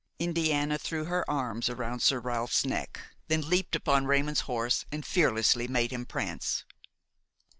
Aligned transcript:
Indiana 0.17 0.79
threw 0.79 1.05
her 1.05 1.23
arms 1.29 1.69
around 1.69 1.99
Sir 2.01 2.19
Ralph's 2.19 2.65
neck, 2.65 2.99
then 3.27 3.47
leaped 3.47 3.75
upon 3.75 4.07
Raymon's 4.07 4.39
horse 4.49 4.83
and 4.91 5.05
fearlessly 5.05 5.67
made 5.67 5.91
him 5.91 6.07
prance. 6.07 6.65